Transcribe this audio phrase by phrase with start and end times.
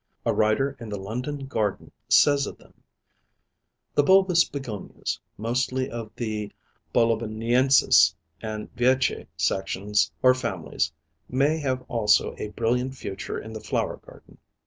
[0.25, 2.81] A writer in the London Garden says of them:
[3.93, 6.51] "The bulbous Begonias, mostly of the
[6.91, 10.91] Boliviniensis and Veitchi sections or families,
[11.29, 14.39] may have also a brilliant future in the flower garden.